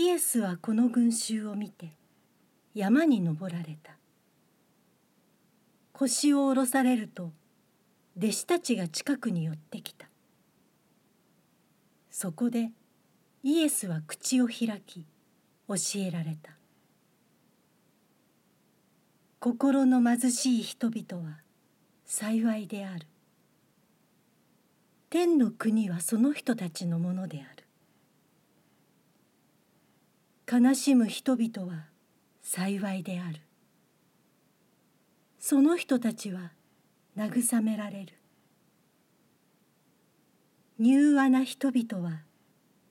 [0.00, 1.92] イエスはこの群衆を見て
[2.72, 3.98] 山に登られた。
[5.92, 7.32] 腰を下ろされると
[8.16, 10.08] 弟子たちが近くに寄ってきた。
[12.10, 12.70] そこで
[13.42, 15.04] イエスは口を開き
[15.68, 16.52] 教えられた。
[19.38, 21.40] 心の貧しい人々は
[22.06, 23.06] 幸いである。
[25.10, 27.59] 天の国はその人たちのものである。
[30.52, 31.84] 悲しむ人々は
[32.42, 33.38] 幸いである。
[35.38, 36.50] その人たちは
[37.16, 38.14] 慰められる。
[40.80, 42.22] 柔和な人々は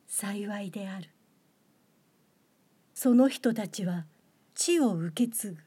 [0.08, 1.10] 幸いである。
[2.94, 4.06] その人たちは
[4.56, 5.58] 地を受け継ぐ。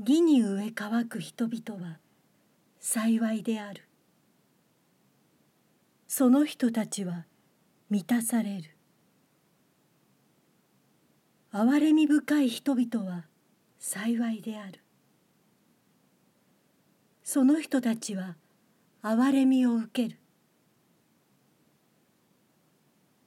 [0.00, 1.96] 義に植え乾く人々は
[2.78, 3.84] 幸いである。
[6.06, 7.24] その人たちは
[7.88, 8.75] 満たされる。
[11.52, 13.24] 憐れみ深い人々は
[13.78, 14.80] 幸いである。
[17.22, 18.36] その人たちは
[19.02, 20.18] 憐れみを受ける。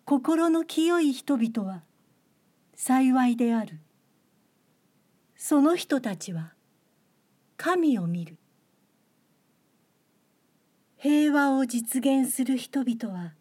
[0.06, 1.84] 心の清い人々は
[2.76, 3.80] 幸いである。
[5.36, 6.54] その人たちは
[7.58, 8.38] 神を見る。
[10.98, 13.34] 平和を実現する人々は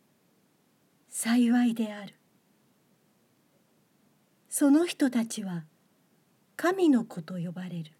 [1.08, 2.17] 幸いである。
[4.48, 5.64] その人たちは
[6.56, 7.92] 神の子と呼ばれる。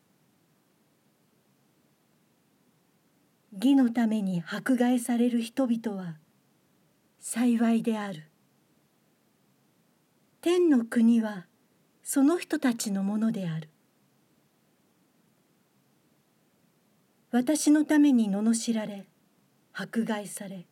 [3.53, 6.17] 義のために迫害される人々は
[7.21, 8.25] 幸いである。
[10.41, 11.47] 天の国は
[12.03, 13.69] その人たちのものである。
[17.31, 19.05] 私のために罵られ
[19.75, 20.67] 迫害され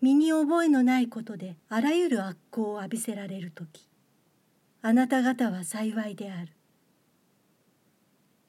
[0.00, 3.89] 身に覚えのないことであらゆる悪行を浴びせられる時。
[4.82, 6.52] あなた方は幸いである。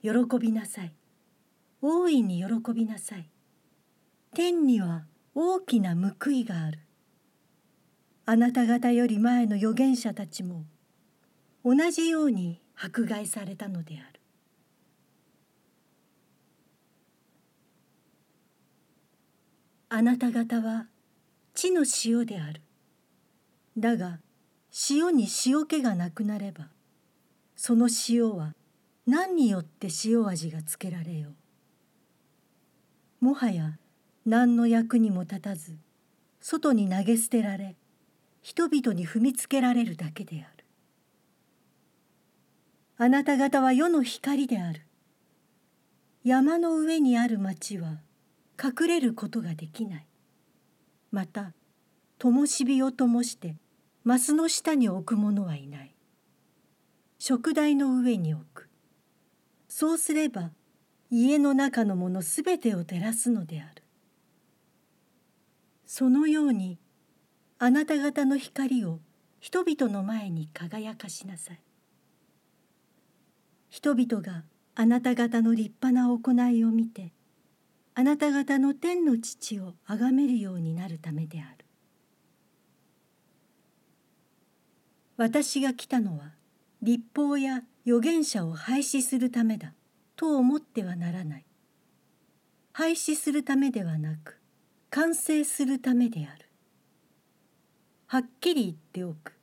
[0.02, 0.94] 喜びなさい。
[1.82, 3.30] 大いに喜びなさい。
[4.34, 5.04] 天には
[5.36, 6.80] 大きな報いがある。
[8.26, 10.64] あなた方より前の預言者たちも
[11.66, 14.22] 同じように迫害されたのである。
[19.90, 20.88] あなた方は
[21.54, 22.62] 地の塩である。
[23.78, 24.20] だが
[24.90, 26.68] 塩に塩気がなくなれば
[27.56, 28.54] その塩は
[29.06, 31.30] 何によって塩味がつけられよ
[33.22, 33.26] う。
[33.26, 33.78] もはや
[34.26, 35.76] 何の役にも立たず
[36.40, 37.76] 外に投げ捨てられ
[38.42, 40.66] 人々に踏みつけられるだけである。
[42.98, 44.82] あなた方は世の光である。
[46.24, 48.00] 山の上にある町は
[48.64, 50.06] 隠れることができない。
[51.12, 51.54] また
[52.20, 53.56] 灯火を灯して
[54.04, 55.94] マスの下に置く者はいない。
[57.20, 58.70] 食台の上に置く。
[59.68, 60.52] そうすれば
[61.12, 63.84] 家の中のものすべてを照らすのである。
[65.86, 66.80] そのように
[67.60, 69.00] あなた方の光を
[69.40, 71.62] 人々の前に輝かしなさい。
[73.70, 77.14] 人々があなた方の立派な行いを見て
[77.94, 81.61] あなた方の天の父を崇めるようになるためである。
[85.22, 86.32] 私が来たのは
[86.82, 89.76] 立法や預言者を廃止するためだ
[90.16, 91.46] と思ってはならない。
[92.74, 94.40] 廃止するためではなく
[94.90, 96.50] 完成するためである。
[98.08, 99.34] はっきり言っておく。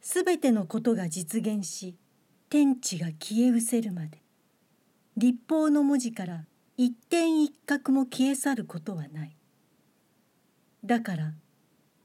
[0.00, 1.94] すべてのことが実現し
[2.50, 4.18] 天地が消え失せるまで
[5.16, 9.36] 立法の文字から一点一角も消え去ることはない。
[10.84, 11.32] だから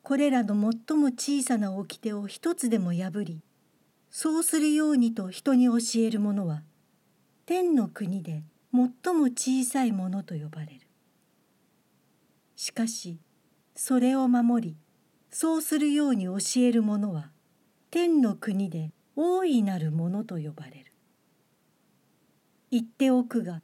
[0.03, 3.41] これらの最も小さな掟を一つでも破り
[4.11, 6.61] そうするようにと人に教える者は
[7.45, 10.87] 天の国で最も小さいものと呼ばれる。
[12.55, 13.19] しかし
[13.75, 14.77] それを守り
[15.31, 17.31] そうするように教える者は
[17.89, 20.91] 天の国で大いなるものと呼ばれる。
[22.71, 23.61] 言っておくが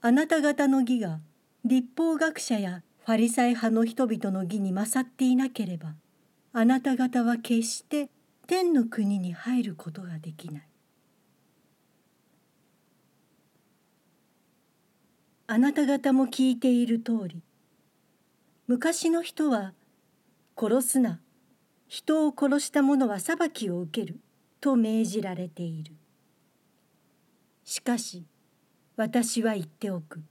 [0.00, 1.20] あなた方の義が
[1.64, 5.94] 立法学者やファリサイ派の人々の義に勝っていなければ
[6.54, 8.08] あなた方は決して
[8.46, 10.68] 天の国に入ることができない。
[15.46, 17.42] あなた方も聞いている通り
[18.66, 19.74] 昔の人は
[20.58, 21.20] 「殺すな
[21.86, 24.18] 人を殺した者は裁きを受ける」
[24.62, 25.94] と命じられている。
[27.64, 28.24] しかし
[28.96, 30.22] 私は言っておく。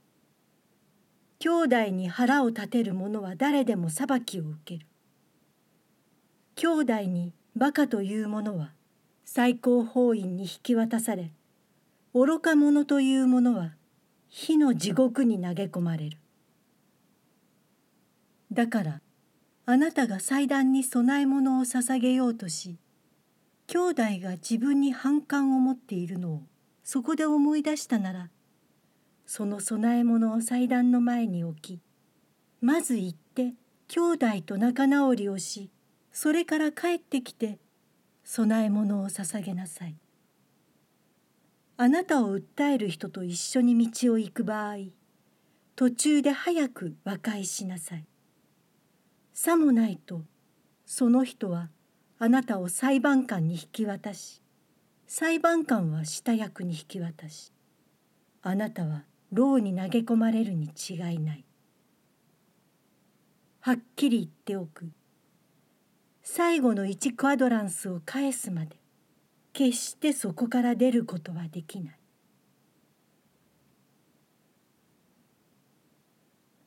[1.44, 4.86] 兄弟に腹を立てる者は誰でも裁きを受ける。
[6.56, 8.72] 兄弟にバカというものは
[9.26, 11.32] 最高法院に引き渡され
[12.14, 13.74] 愚か者というものは
[14.30, 16.18] 火の地獄に投げ込まれる
[18.50, 19.00] だから
[19.66, 22.78] あなたが祭壇に供え物を捧げようとし
[23.66, 26.42] 兄弟が自分に反感を持っているのを
[26.84, 28.30] そこで思い出したなら
[29.26, 31.80] その供え物を祭壇の前に置き
[32.60, 33.54] まず行って
[33.88, 35.70] 兄弟と仲直りをし
[36.12, 37.58] それから帰ってきて
[38.24, 39.96] 供え物を捧げなさい。
[41.76, 44.76] あなたを訴える人と一緒に道を行く場合
[45.74, 48.06] 途中で早く和解しなさい。
[49.32, 50.22] さもないと
[50.86, 51.70] その人は
[52.18, 54.40] あなたを裁判官に引き渡し
[55.08, 57.52] 裁判官は下役に引き渡し
[58.42, 61.44] あなたは牢に投げ込まれるに違いない。
[63.60, 64.90] はっきり言っておく。
[66.22, 68.76] 最後の1クアドランスを返すまで
[69.52, 71.98] 決してそこから出ることはできない。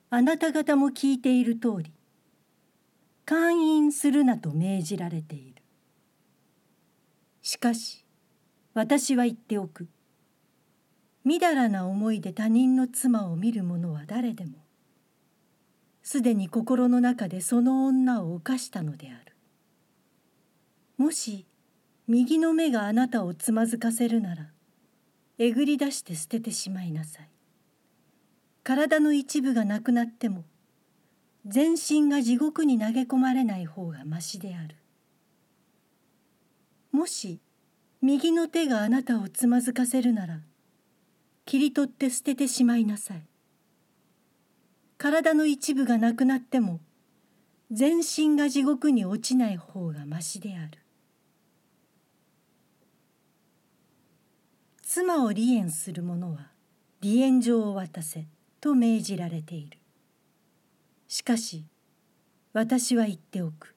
[0.09, 1.91] あなた方も聞いている通り
[3.25, 5.61] 勧誘するなと命じられている。
[7.41, 8.05] しかし
[8.73, 9.87] 私は言っておく。
[11.27, 14.53] みだらな思いで他人の妻を見る者は誰でも
[16.01, 19.35] すでに心の中でその女を犯したのである。
[20.97, 21.45] もし
[22.07, 24.51] 右の目があなたをつまずかせるなら
[25.37, 27.29] えぐり出して捨ててしまいなさい。
[28.63, 30.45] 体の一部がなくなっても
[31.45, 34.77] 全身が地獄に投げ込まれない方がましである。
[36.93, 37.41] もし
[38.01, 40.39] 右の手があなたをつまずかせるなら
[41.47, 43.25] 切り取って捨ててしまいなさい。
[44.97, 46.81] 体の一部がなくなっても
[47.71, 50.79] 全身が地獄に落ちない方がましである。
[54.81, 56.51] 妻を離縁する者は
[57.01, 58.27] 離縁状を渡せ
[58.59, 59.77] と命じられている。
[61.07, 61.63] しかし
[62.51, 63.73] 私は言っておく。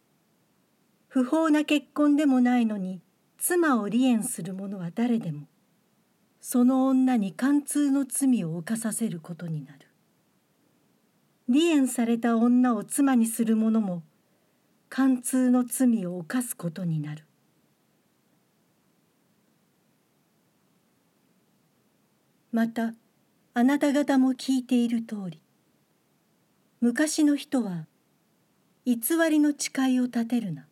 [1.06, 3.00] 不法な結婚でもないのに
[3.38, 5.46] 妻を離縁する者は誰でも
[6.40, 9.88] その女に貫通の罪を犯させることになる。
[11.48, 14.02] 離縁された女を妻にする者も
[14.88, 17.24] 貫通の罪を犯すことになる。
[22.52, 22.94] また
[23.54, 25.40] あなた方も聞いている通り
[26.80, 27.86] 昔の人は
[28.84, 28.96] 偽
[29.28, 30.66] りの誓いを立てるな。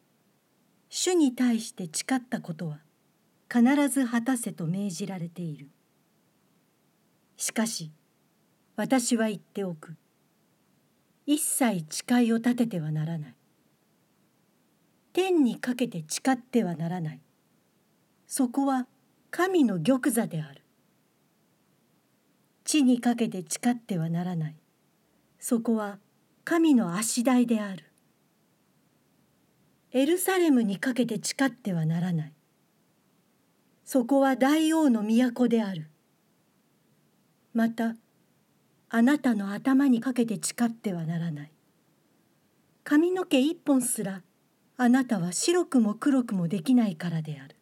[0.89, 2.79] 主に対して誓ったことは
[3.51, 5.69] 必ず果たせと命じられている。
[7.37, 7.91] しかし
[8.77, 9.97] 私は言っておく。
[11.27, 13.35] 一切誓いを立ててはならない。
[15.13, 17.21] 天にかけて誓ってはならない。
[18.27, 18.87] そこは
[19.31, 20.63] 神の玉座である。
[22.65, 24.57] 地にかけて誓ってはならない。
[25.41, 25.99] そこは
[26.45, 27.85] 神の足台である。
[29.93, 32.33] エルサレムにかけて誓ってはならない。
[33.91, 35.89] そこは大王の都である。
[37.55, 37.97] また
[38.91, 41.53] あなたの頭にかけて誓ってはならない。
[42.85, 44.21] 髪の毛一本すら
[44.77, 47.57] あなたは白くも黒くもできないからである。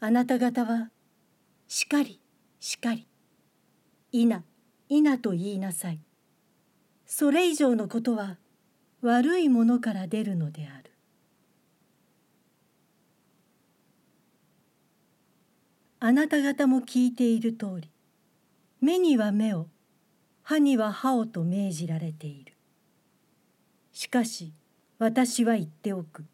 [0.00, 0.88] あなた方は
[1.66, 2.18] しかり
[2.60, 3.06] しかり
[4.10, 4.42] いな
[4.88, 6.00] いなと言いなさい。
[7.04, 8.38] それ以上のことは
[9.02, 10.87] 悪いものから出るのである。
[16.00, 17.90] あなた方も聞いている通り
[18.80, 19.66] 目には目を
[20.42, 22.54] 歯には歯をと命じられている。
[23.92, 24.52] しかし
[24.98, 26.24] 私は言っておく。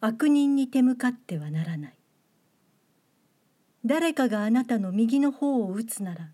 [0.00, 1.94] 悪人に手向かってはならない。
[3.84, 6.28] 誰かがあなたの右の方を打つなら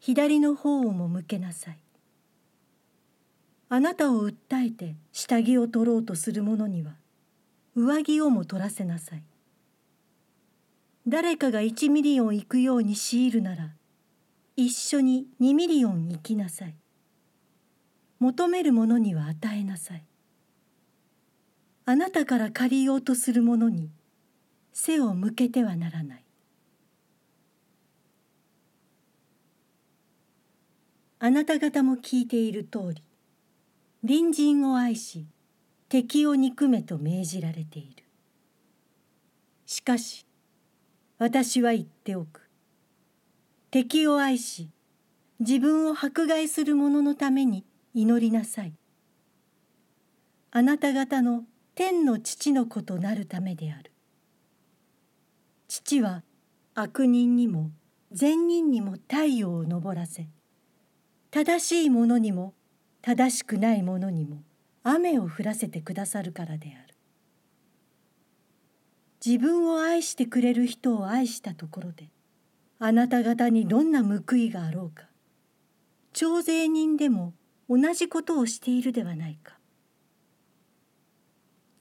[0.00, 1.78] 左の方をも向けなさい。
[3.68, 6.94] あなたを訴えて下着を取ろうとする者には
[7.76, 9.22] 上着をも取らせなさい。
[11.10, 13.72] 誰かが1ミリオン行くように強いるなら
[14.54, 16.76] 一緒に2ミリオン行きなさい。
[18.20, 20.04] 求める者には与えなさい。
[21.84, 23.90] あなたから借りようとする者に
[24.72, 26.24] 背を向けてはならない。
[31.18, 33.02] あなた方も聞いている通り
[34.06, 35.26] 隣人を愛し
[35.88, 38.04] 敵を憎めと命じられている。
[39.66, 40.24] しかし
[41.20, 42.48] 私は言っておく。
[43.70, 44.70] 敵を愛し、
[45.38, 48.72] 自分を迫害する者のために祈りなさい。
[50.50, 53.92] あなた方の天の父の子となるためである。
[55.68, 56.22] 父は
[56.74, 57.70] 悪人にも
[58.12, 60.26] 善人にも太陽を昇らせ
[61.30, 62.54] 正しい者にも
[63.02, 64.42] 正しくない者にも
[64.82, 66.89] 雨を降らせてくださるからである。
[69.24, 72.08] 自分を愛してくれる人を愛したところで
[72.78, 75.04] あなた方にどんな報いがあろうか。
[76.14, 77.34] 徴税人でも
[77.68, 79.58] 同じことをしているではないか。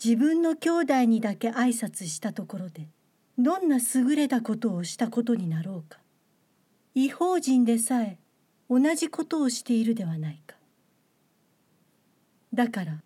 [0.03, 2.87] 自分の兄弟にだけ挨拶したところで
[3.37, 5.99] どんな優れたことをしたことになろうか。
[6.93, 8.17] 違法人でさえ
[8.69, 10.57] 同じことをしているではないか。
[12.53, 13.01] だから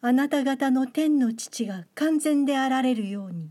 [0.00, 3.50] あなた方の天の父が完全であられるように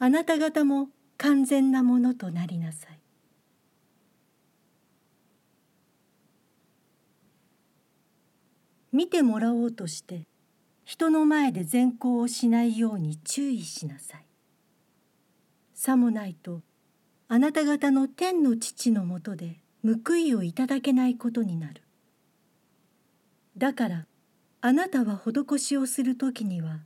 [0.00, 3.00] あなた方も完全なものとなりなさい。
[8.92, 10.26] 見てもらおうとして
[10.84, 14.26] 人の前で善行をしないように注意しなさい。
[15.74, 16.62] さもないと
[17.28, 21.82] あなた方の天の父のもとで報いをいただけないことになる。
[23.56, 24.06] だから
[24.60, 26.80] あなたは施しをする時には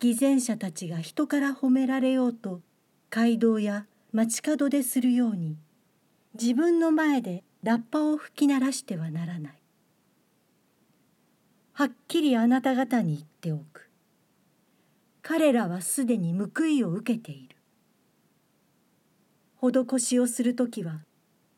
[0.00, 2.60] 偽善者たちが人から褒められようと
[3.10, 5.56] 街道や街角でするように
[6.40, 9.62] 自分の前でラッパを吹き鳴らしてはならない。
[11.72, 13.90] はっきりあなた方に言っておく。
[15.22, 17.56] 彼らはすでに報いを受けている。
[19.60, 21.00] 施しをする時は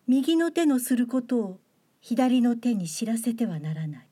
[0.07, 1.59] 右の手のすることを
[2.01, 4.07] 左の手に知らせてはならない。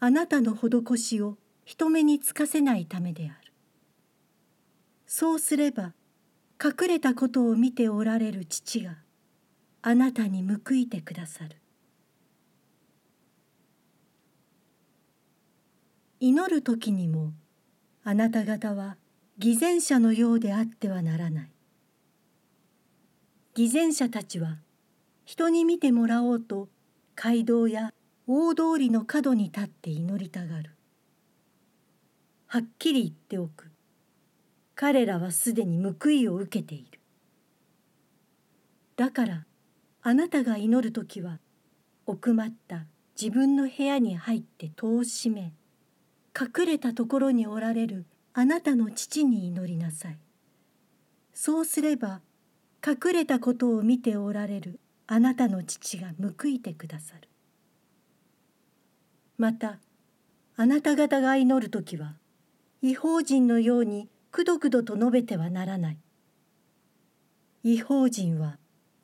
[0.00, 3.52] あなたの施しを人目につかせないためである。
[5.06, 5.92] そうすれば
[6.62, 8.96] 隠れたことを見ておられる父が
[9.82, 11.56] あなたに報いてくださる。
[16.20, 17.32] 祈る時にも
[18.04, 18.96] あなた方は
[19.38, 21.50] 偽善者のようであってはならない。
[23.54, 24.58] 偽善者たちは
[25.24, 26.68] 人に見てもらおうと
[27.16, 27.92] 街道や
[28.26, 30.70] 大通りの角に立って祈りたがる。
[32.52, 33.70] はっきり言っておく。
[34.74, 37.00] 彼らはすでに報いを受けている。
[38.94, 39.46] だから
[40.02, 41.38] あなたが祈る時は
[42.04, 42.84] 奥まった
[43.18, 45.54] 自分の部屋に入って戸を閉め
[46.38, 48.04] 隠れたところにおられる
[48.34, 50.18] あなたの父に祈りなさい。
[51.32, 52.20] そうすれば
[52.86, 57.30] 隠れたことを見ておられるあなたの父が報いてくださる。
[59.38, 59.78] また
[60.54, 62.16] あなた方が祈る時は
[62.82, 65.98] 違法人のようにくどくどと述べてはならない。
[67.62, 68.58] 違法人は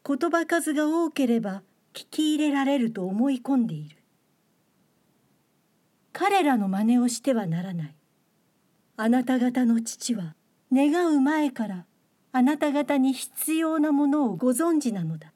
[0.05, 1.63] 言葉数が多ければ
[1.95, 3.97] 聞き入れられると思い込んでいる。
[6.13, 7.95] 彼らの真似をしてはならない。
[8.97, 10.35] あなた方の父は
[10.73, 11.87] 願う前から
[12.33, 15.33] あなた方に必要なものをご存知なのだ。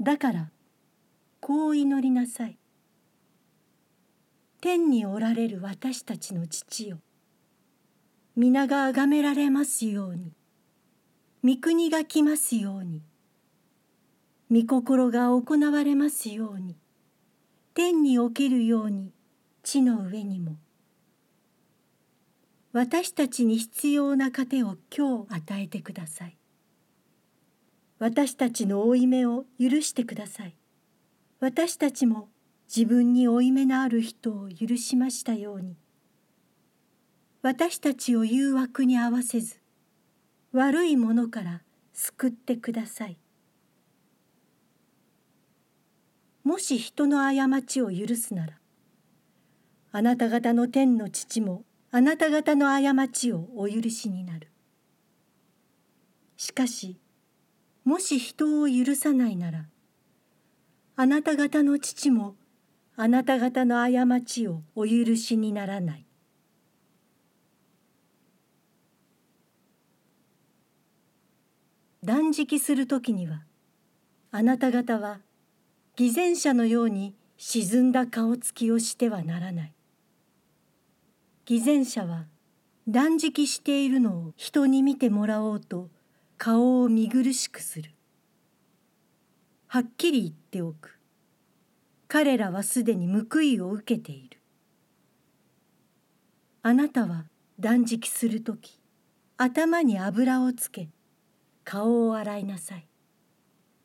[0.00, 0.50] だから
[1.40, 2.58] こう祈りなさい。
[4.60, 6.98] 天におられる私たちの父よ。
[8.36, 10.32] 皆が崇められますように。
[11.44, 13.02] 御国が来ますように。
[14.50, 16.76] 御心が行われますように。
[17.74, 19.12] 天におけるように
[19.62, 20.56] 地の上にも。
[22.72, 26.36] 私たちに必要な糧を今日与えてください。
[27.98, 30.56] 私たちの負い目を許してください。
[31.40, 32.28] 私たちも
[32.74, 35.76] 自分に負い目のある人を許しましたように。
[37.42, 39.60] 私たちを誘惑に合わせず
[40.52, 43.18] 悪いものから救ってください。
[46.42, 48.58] もし人の過ちを許すなら
[49.92, 54.48] あなた方の天の父もあなた方の過ちをお許しになる。
[56.36, 56.98] しかし
[57.84, 59.66] もし人を許さないなら
[60.96, 62.34] あなた方の父も
[62.98, 66.06] あなた方の過ちをお許しにならない。
[72.02, 73.42] 断食する時には
[74.30, 75.20] あなた方は
[75.96, 79.72] 偽善者のように沈んだ顔つきをしてはならない。
[81.44, 82.24] 偽善者は
[82.88, 85.90] 断食しているのを人に見てもらおうと
[86.38, 87.90] 顔を見苦しくする。
[89.66, 90.95] はっきり言っておく。
[92.08, 94.40] 彼らはすでに報いを受けている。
[96.62, 97.26] あなたは
[97.60, 98.80] 断食する時
[99.36, 100.88] 頭に油をつけ
[101.64, 102.86] 顔を洗いなさい。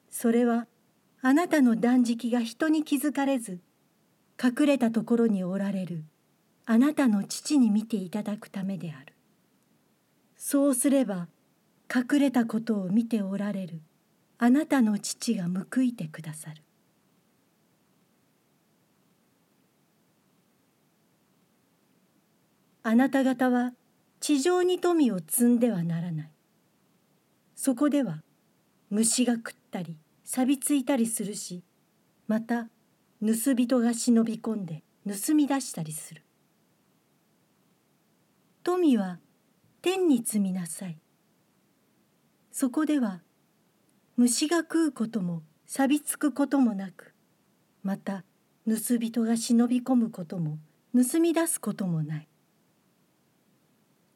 [0.10, 0.68] それは
[1.22, 3.60] あなたの断食が人に気づかれず
[4.44, 6.04] 隠れたところにおられる
[6.66, 9.14] あなたの父に見ていただくためである
[10.36, 11.28] そうすれば
[11.94, 13.82] 隠れたことを見ておられる
[14.40, 16.64] あなたの父が報いてくださる
[22.84, 23.74] あなた方は
[24.20, 26.32] 地上に富を積んではならない。
[27.56, 28.24] そこでは
[28.90, 31.64] 虫が食ったり錆びついたりするし
[32.28, 32.70] また
[33.24, 36.24] 盗人が忍び込んで盗み出したりする。
[38.64, 39.20] 富は
[39.82, 40.98] 天に積みなさい。
[42.52, 43.22] そこでは
[44.18, 47.14] 虫が食うことも錆びつくこともなく
[47.84, 48.24] また
[48.68, 50.58] 盗人が忍び込むことも
[50.96, 52.28] 盗み出すこともない。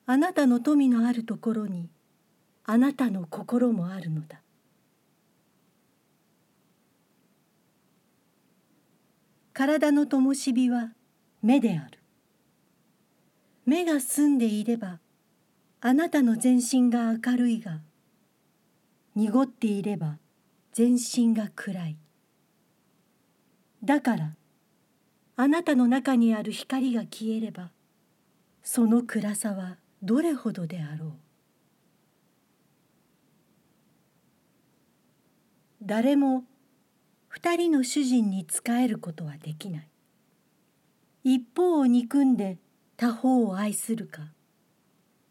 [0.07, 1.89] あなたの富のあるところに
[2.63, 4.41] あなたの心もあるのだ。
[9.53, 10.91] 体の灯火は
[11.41, 11.99] 目である。
[13.65, 14.99] 目が澄んでいれば
[15.81, 17.79] あなたの全身が明るいが
[19.15, 20.17] 濁っていれば
[20.71, 21.97] 全身が暗い。
[23.83, 24.35] だから
[25.35, 27.71] あなたの中にある光が消えれば
[28.63, 31.13] その暗さはどれほどであろう。
[35.81, 36.43] 誰も
[37.27, 39.89] 二人の主人に仕えることはできない。
[41.23, 42.59] 一方を憎んで
[42.97, 44.31] 他方を愛するか。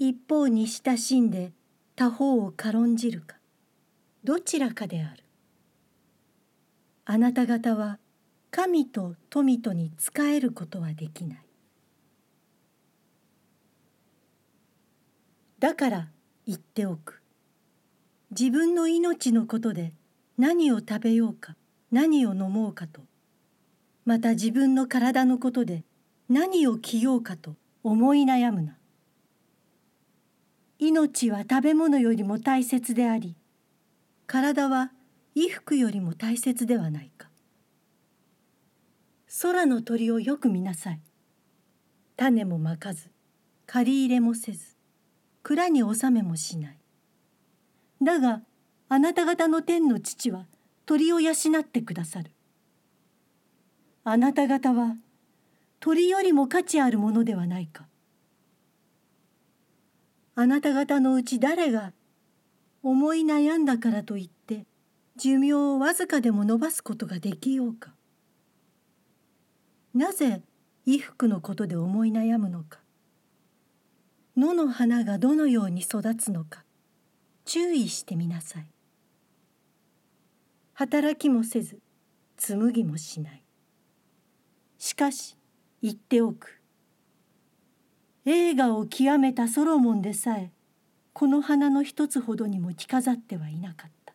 [0.01, 1.53] 一方に親しんで
[1.95, 3.37] 他方を軽んじるか。
[4.25, 5.23] どちらかである。
[7.05, 8.01] あなた方は
[8.51, 11.44] 神と富とに仕えることはできない。
[15.65, 16.09] だから
[16.47, 17.23] 言っておく。
[18.39, 19.95] 自分の命のことで
[20.37, 21.57] 何を食べようか
[21.91, 23.01] 何を飲もうかと。
[24.05, 25.83] また自分の体のことで
[26.29, 28.77] 何を着ようかと思い悩むな。
[30.81, 33.35] 命は食べ物よりも大切であり
[34.27, 34.93] 体は
[35.35, 37.31] 衣服よりも大切ではないか。
[39.41, 41.01] 空の鳥をよく見なさい。
[42.19, 43.09] 種もまかず
[43.65, 44.74] 借り入れもせず。
[45.45, 46.79] 蔵に納めもしない
[48.03, 48.41] だが
[48.89, 50.47] あなた方の天の父は
[50.87, 52.31] 鳥を養ってくださる。
[54.05, 54.97] あなた方は
[55.81, 57.87] 鳥よりも価値あるものではないか。
[60.35, 61.93] あなた方のうち誰が
[62.83, 64.67] 思い悩んだからといって
[65.17, 67.95] 寿命をわずかでも伸ばすことができようか。
[69.95, 70.43] なぜ
[70.85, 72.84] 衣服のことで思い悩むのか。
[74.37, 76.65] 野の花がどのように育つのか
[77.45, 78.67] 注意してみなさい。
[80.73, 81.79] 働きもせず
[82.37, 83.45] 紡ぎもしない。
[84.77, 85.37] しかし
[85.83, 86.61] 言っておく。
[88.25, 90.51] 映画を極めたソロモンでさえ
[91.13, 94.15] この花の一つほどにも着飾ってはいなかった。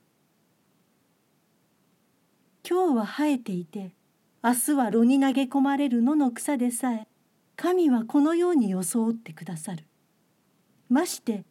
[2.70, 3.96] 今日は生えていて
[4.44, 7.08] 明日は炉に投げ込まれる野の草でさえ
[7.56, 9.89] 神はこのように装ってくださる。
[10.90, 11.46] まして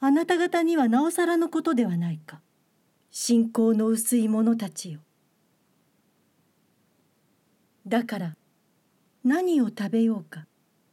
[0.00, 2.40] あなた方にはなおさらのことではないか。
[3.10, 5.00] 信仰の薄い者たちよ。
[7.86, 8.36] だから
[9.24, 10.46] 何を食べようか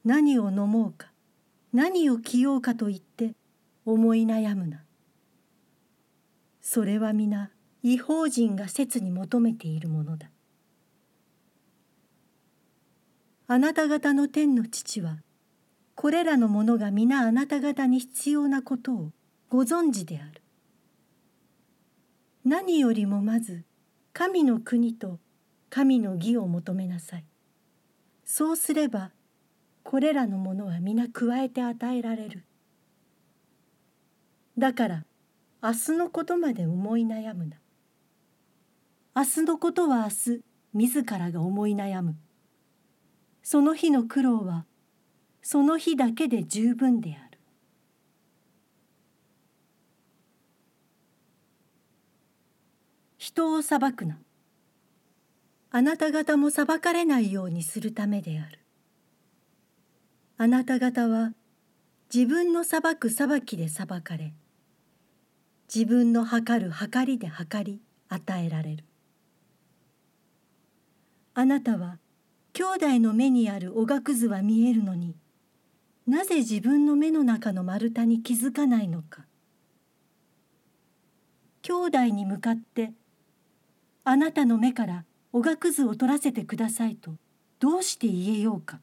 [0.05, 1.11] 何を飲もうか
[1.73, 3.35] 何を着ようかと言って
[3.85, 4.83] 思い悩むな。
[6.61, 7.51] それは皆
[7.83, 10.29] 違法人が切に求めているものだ。
[13.47, 15.17] あなた方の天の父は
[15.95, 19.11] これらのものが皆あなた方に必要なことを
[19.49, 20.41] ご存知である
[22.45, 23.63] 何よりもまず
[24.11, 25.19] 神の国と
[25.69, 27.25] 神の義を求めなさい。
[28.25, 29.11] そうすれば
[29.83, 32.43] これらのものは皆加えて与えられる。
[34.57, 35.05] だから
[35.63, 37.57] 明日のことまで思い悩むな。
[39.15, 40.41] 明日のことは明日
[40.73, 42.15] 自らが思い悩む。
[43.41, 44.65] その日の苦労は
[45.43, 47.37] その日だけで十分である。
[53.17, 54.17] 人を裁くな。
[55.69, 58.59] あなた方も裁かれないようにするためである。
[60.37, 61.33] あなた方は
[62.13, 64.33] 自分の裁く裁きで裁かれ、
[65.73, 68.85] 自分の測る測りで測り与えられる。
[71.33, 71.97] あなたは
[72.53, 75.15] 兄弟の目にあるおがくずは見えるのに、
[76.05, 79.25] なぜ自分の目の中の丸太に気づかないのか。
[81.61, 82.91] 兄弟に向かって
[84.03, 87.15] あなたの目からおがくずを取らせてくださいと
[87.59, 88.81] どうして言えようか。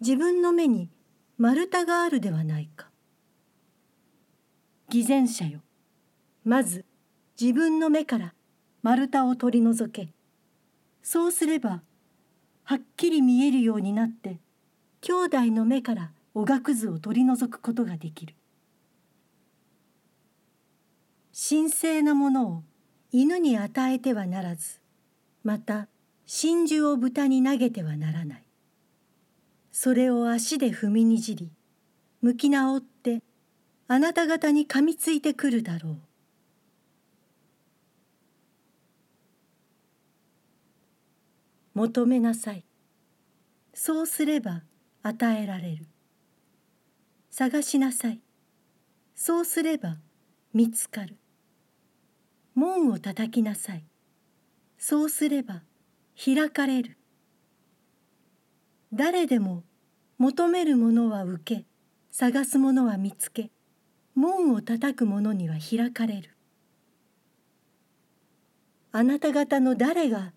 [0.00, 0.88] 自分の目に
[1.36, 2.88] 丸太があるではないか。
[4.88, 5.60] 偽善者よ。
[6.44, 6.84] まず
[7.40, 8.34] 自分の目から
[8.82, 10.12] 丸太を取り除け。
[11.02, 11.82] そうすれば
[12.62, 14.38] はっきり見えるようになって
[15.02, 18.34] 兄弟の目からおがくずを取り除くことができる。
[21.32, 22.62] 神聖なものを
[23.12, 24.80] 犬に与えてはならず
[25.42, 25.88] また
[26.26, 28.44] 真珠を豚に投げてはならない。
[29.72, 31.50] それを足で踏みにじり
[32.20, 33.22] 向き直って
[33.88, 35.96] あなた方に噛みついてくるだろう。
[41.74, 42.64] 求めなさい。
[43.72, 44.62] そうすれば
[45.02, 45.86] 与えられる。
[47.30, 48.20] 探しなさい。
[49.14, 49.98] そうすれば
[50.52, 51.16] 見つかる。
[52.54, 53.84] 門を叩きなさい。
[54.76, 55.62] そうすれば
[56.22, 56.98] 開かれる。
[58.92, 59.62] 誰でも
[60.18, 61.66] 求めるものは受け
[62.10, 63.50] 探すものは見つけ
[64.14, 66.36] 門を叩く者には開かれる。
[68.92, 70.32] あなた方の誰が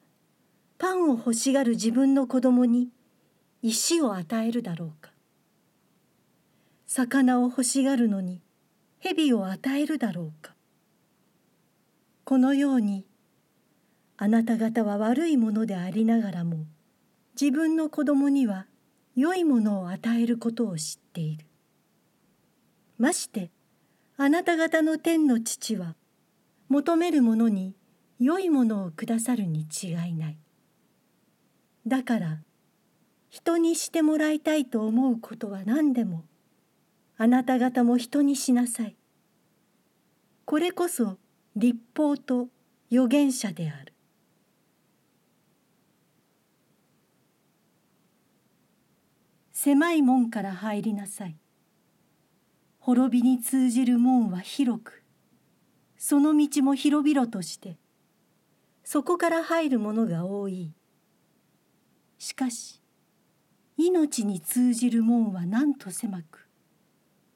[0.78, 2.90] パンを欲しがる自分の子供に
[3.66, 5.14] 石を与えるだろうか
[6.86, 8.42] 魚を欲しがるのに
[9.00, 10.54] 蛇を与えるだろうか
[12.26, 13.06] このように
[14.18, 16.66] あなた方は悪いものでありながらも
[17.40, 18.68] 自分の子供には
[19.16, 21.46] 良いものを与えることを知っている。
[22.98, 23.50] まして
[24.18, 25.96] あなた方の天の父は
[26.68, 27.76] 求める者に
[28.20, 30.38] 良いものをくださるに違いない。
[31.88, 32.40] だから
[33.34, 36.24] 人にしてもらいたいと思うことは何でも
[37.18, 38.96] あなた方も人にしなさい。
[40.46, 41.18] これこそ
[41.56, 42.50] 立法と
[42.92, 43.92] 預言者である。
[49.52, 51.36] 狭い門から入りなさい。
[52.78, 55.04] 滅びに通じる門は広く
[55.98, 57.80] その道も広々として
[58.84, 60.72] そこから入る者が多い。
[62.20, 62.83] しかし
[63.88, 66.48] 命に通じる門はなんと狭く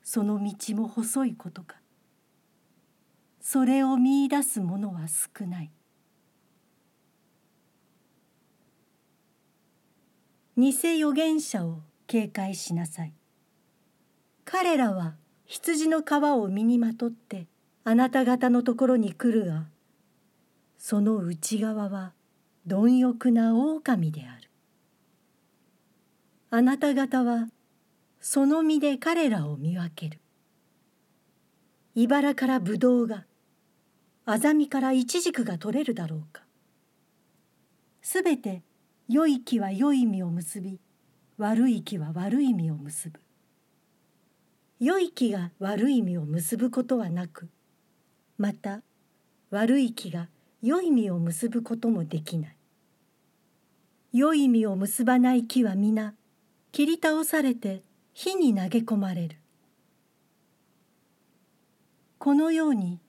[0.04, 1.76] その道も細いことか。
[3.42, 5.72] それを見いだす者は少ない。
[10.56, 13.14] 偽預言者を警戒しなさい。
[14.46, 17.48] 彼らは羊の皮を身にまとって
[17.84, 19.66] あなた方のところに来るが
[20.78, 22.14] その内側は
[22.66, 24.47] 貪欲な狼である。
[26.50, 27.50] あなた方は
[28.22, 30.20] その身で彼らを見分ける。
[31.94, 33.26] 茨からブドウが
[34.26, 36.44] あざみからイチジクが取れるだろうか。
[38.02, 38.64] すべて
[39.10, 40.80] 良い木は良い実を結び
[41.38, 43.20] 悪い木は悪い実を結ぶ。
[44.80, 47.50] 良い木が悪い実を結ぶことはなく
[48.38, 48.84] また
[49.50, 50.30] 悪い木が
[50.62, 52.58] 良い実を結ぶこともできない。
[54.14, 56.14] 良い実を結ばない木は皆
[56.72, 59.38] 切り倒されて火に投げ込まれる
[62.18, 63.00] このように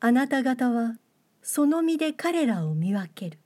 [0.00, 0.96] あなた方は
[1.42, 3.38] その身で彼らを見分ける。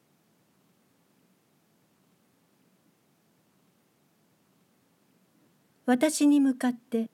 [5.87, 7.11] 私に向かって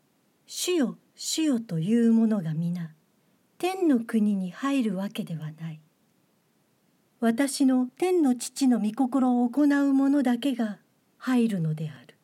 [0.46, 2.94] 「主よ主よ」という者が皆
[3.58, 5.80] 天の国に入るわけではない。
[7.20, 10.78] 私の天の父の御心を行う者だけが
[11.26, 12.18] 入るのである。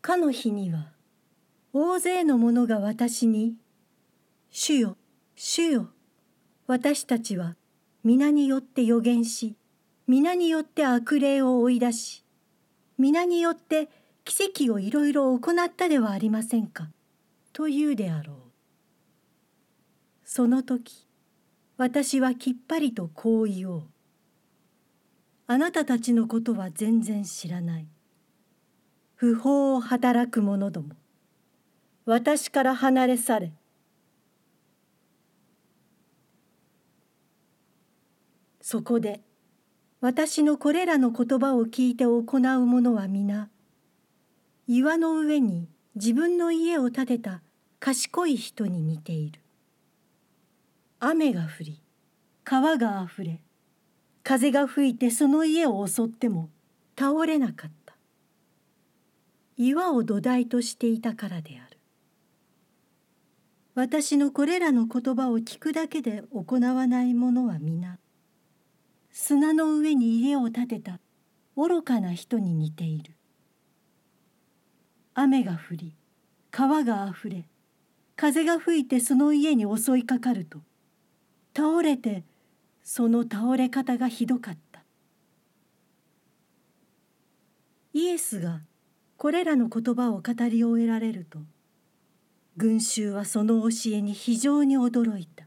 [0.00, 0.90] かの日には
[1.74, 3.56] 大勢の者が私に
[4.48, 4.96] 主よ、
[5.34, 5.90] 主よ、
[6.66, 7.56] 私たちは
[8.04, 9.54] 皆によって予言し、
[10.06, 12.24] 皆によって悪霊を追い出し、
[12.96, 13.90] 皆によって
[14.24, 16.88] 奇跡をいろいろ行ったではありませんか、
[17.52, 18.36] と言うであろう。
[20.24, 21.06] その時、
[21.76, 23.89] 私はきっぱりとこう言おう。
[25.52, 27.88] あなたたちのことは全然知らない。
[29.16, 30.90] 不法を働く者ども、
[32.04, 33.52] 私から離れ去れ。
[38.60, 39.22] そこで
[40.00, 43.50] 私のこれらの言葉を聞いて行う者は皆
[44.68, 47.42] 岩の上に自分の家を建てた
[47.80, 49.40] 賢い人に似ている
[51.00, 51.82] 雨が降り
[52.44, 53.40] 川があふれ
[54.30, 56.50] 風が吹いてその家を襲っても
[56.96, 57.96] 倒れなかった。
[59.56, 61.76] 岩を土台としていたからである。
[63.74, 67.98] 私のこれらの言葉を聞くだけで行わない者は皆
[69.10, 71.00] 砂の上に家を建てた
[71.56, 73.16] 愚かな人に似ている。
[75.12, 75.96] 雨が降り
[76.52, 77.48] 川があふれ
[78.14, 80.60] 風が吹いてその家に襲いかかると
[81.52, 82.22] 倒れて
[82.92, 84.82] その倒れ方がひどかった。
[87.92, 88.62] イエスが
[89.16, 91.38] これらの言葉を語り終えられると
[92.56, 95.46] 群衆はその教えに非常に驚いた。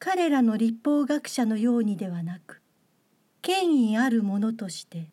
[0.00, 2.60] 彼らの立法学者のようにではなく
[3.40, 5.12] 権威あるものとして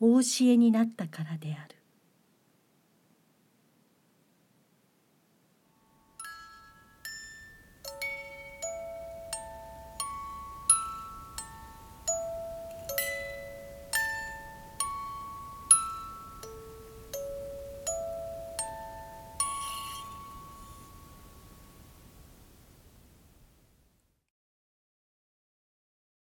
[0.00, 1.75] お教えになったからである。